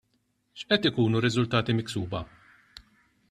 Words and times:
X'qed 0.59 0.87
ikunu 0.89 1.19
r-riżultati 1.21 1.77
miksuba? 1.81 2.21